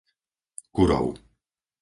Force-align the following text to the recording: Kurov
Kurov 0.75 1.07